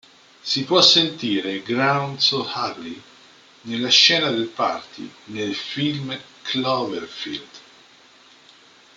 [0.41, 2.99] Si può sentire "Grown So Ugly"
[3.65, 7.47] nella scena del party nel film "Cloverfield".